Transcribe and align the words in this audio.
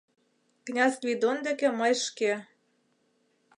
Князь 0.65 0.97
Гвидон 1.01 1.37
деке 1.47 1.67
мый 1.79 1.93
шке 2.05 2.33